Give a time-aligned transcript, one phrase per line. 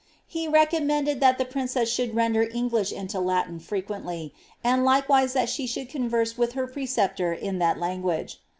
[0.25, 5.67] He recommended that the princess should leDder English into Latin frequently, and likewise that she
[5.67, 8.39] should convene with her preceptor in that language.